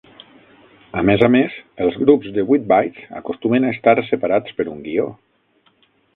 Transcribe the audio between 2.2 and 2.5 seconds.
de